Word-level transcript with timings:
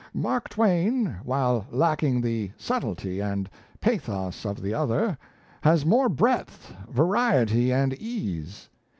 Mark 0.15 0.49
Twain, 0.49 1.17
while 1.23 1.67
lacking 1.69 2.21
the 2.21 2.49
subtilty 2.57 3.19
and 3.21 3.47
pathos 3.79 4.45
of 4.47 4.59
the 4.59 4.73
other, 4.73 5.15
has 5.61 5.85
more 5.85 6.09
breadth, 6.09 6.73
variety, 6.89 7.71
and 7.71 7.93
ease. 7.93 8.67